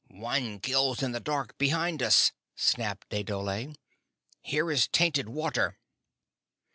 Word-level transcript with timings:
"One 0.15 0.59
kills 0.59 1.03
in 1.03 1.11
the 1.11 1.19
dark 1.19 1.59
behind 1.59 2.01
us!" 2.01 2.31
snapped 2.55 3.13
a 3.13 3.21
dhole. 3.21 3.75
"Here 4.41 4.71
is 4.71 4.87
tainted 4.87 5.29
water." 5.29 5.77